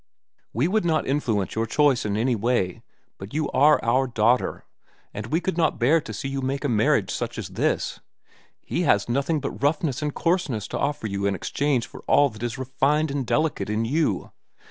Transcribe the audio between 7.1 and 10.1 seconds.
such as this. He has nothing but roughness